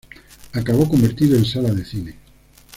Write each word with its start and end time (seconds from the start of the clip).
Acabó 0.53 0.89
convertido 0.89 1.37
en 1.37 1.45
sala 1.45 1.69
de 1.75 1.85
cine. 1.85 2.15